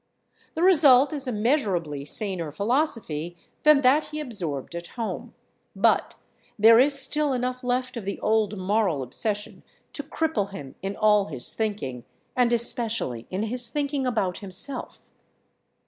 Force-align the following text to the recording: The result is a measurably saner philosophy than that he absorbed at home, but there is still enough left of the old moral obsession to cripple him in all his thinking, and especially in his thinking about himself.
The 0.55 0.63
result 0.63 1.13
is 1.13 1.27
a 1.27 1.31
measurably 1.31 2.05
saner 2.05 2.51
philosophy 2.51 3.37
than 3.61 3.81
that 3.81 4.05
he 4.05 4.19
absorbed 4.19 4.73
at 4.73 4.87
home, 4.97 5.35
but 5.75 6.15
there 6.57 6.79
is 6.79 6.99
still 6.99 7.33
enough 7.33 7.63
left 7.63 7.95
of 7.95 8.03
the 8.03 8.19
old 8.19 8.57
moral 8.57 9.03
obsession 9.03 9.61
to 9.93 10.01
cripple 10.01 10.49
him 10.49 10.73
in 10.81 10.95
all 10.95 11.25
his 11.25 11.53
thinking, 11.53 12.03
and 12.35 12.51
especially 12.51 13.27
in 13.29 13.43
his 13.43 13.67
thinking 13.67 14.07
about 14.07 14.39
himself. 14.39 15.03